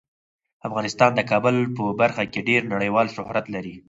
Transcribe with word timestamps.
افغانستان 0.67 1.11
د 1.15 1.21
کابل 1.31 1.55
په 1.75 1.83
برخه 2.01 2.23
کې 2.31 2.45
ډیر 2.49 2.61
نړیوال 2.73 3.07
شهرت 3.15 3.45
لري. 3.55 3.75